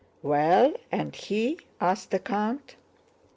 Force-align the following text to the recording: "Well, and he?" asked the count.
"Well, 0.23 0.73
and 0.91 1.15
he?" 1.15 1.59
asked 1.79 2.09
the 2.09 2.17
count. 2.17 2.75